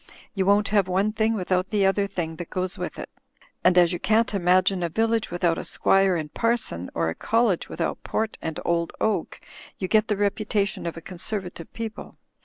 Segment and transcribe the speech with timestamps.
[0.33, 3.07] You won't have one thing without the other thing that goes with it.
[3.63, 7.69] And as you can't imagine a village without a squire and parson, or a college
[7.69, 9.39] with out port and old oak,
[9.77, 12.17] you get the reputation of a Con servative people.